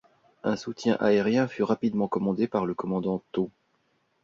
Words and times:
Un 0.43 0.55
soutien 0.55 0.97
aérien 0.99 1.47
fut 1.47 1.61
rapidement 1.61 2.09
demandé 2.11 2.47
par 2.47 2.65
le 2.65 2.73
commandant 2.73 3.21
Tho. 3.33 3.51